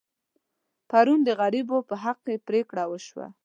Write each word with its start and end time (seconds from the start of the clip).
پرون 0.89 1.19
د 1.25 1.29
غریبو 1.39 1.77
په 1.89 1.95
حق 2.03 2.17
کې 2.25 2.43
پرېکړه 2.47 2.83
وشوه. 2.87 3.27